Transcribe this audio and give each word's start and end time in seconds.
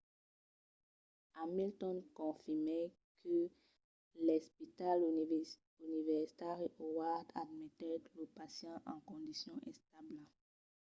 hamilton 1.35 1.97
confirmèt 2.19 2.87
que 3.21 3.37
l'espital 4.25 4.97
universitari 5.89 6.67
howard 6.77 7.27
admetèt 7.43 8.01
lo 8.17 8.25
pacient 8.39 8.79
en 8.91 8.97
condicion 9.09 9.57
establa 9.73 10.23